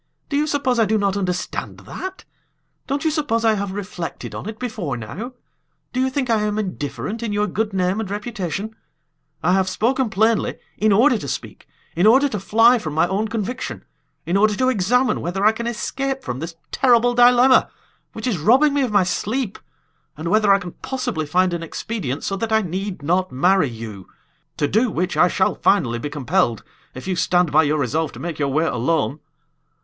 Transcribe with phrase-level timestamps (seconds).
[0.29, 2.25] Do you suppose I do not understand that?
[2.87, 5.33] Don't you suppose I have reflected on it before now?
[5.93, 8.75] Do you think I am indifferent in your good name and reputation?
[9.43, 13.27] I have spoken plainly in order to speak, in order to fly from my own
[13.27, 13.85] conviction,
[14.25, 17.69] in order to examine whether I can escape from this terrible dilemma
[18.13, 19.59] which is robbing me of my sleep,
[20.17, 24.07] and whether I can possibly find an expedient so that I need not marry you
[24.57, 26.63] to do which I shall finally be compelled,
[26.95, 29.19] if you stand by your resolve to make your way alone!"